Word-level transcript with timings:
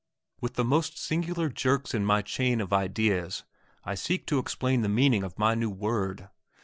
With 0.39 0.55
the 0.55 0.63
most 0.65 0.97
singular 0.97 1.47
jerks 1.47 1.93
in 1.93 2.05
my 2.07 2.23
chain 2.23 2.59
of 2.59 2.73
ideas 2.73 3.43
I 3.83 3.93
seek 3.93 4.25
to 4.25 4.39
explain 4.39 4.81
the 4.81 4.89
meaning 4.89 5.23
of 5.23 5.37
my 5.37 5.53
new 5.53 5.69
word. 5.69 6.27